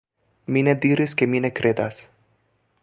[0.55, 2.03] Mi ne diris ke mi ne kredas.